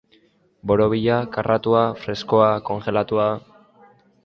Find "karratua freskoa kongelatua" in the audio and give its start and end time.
1.35-3.31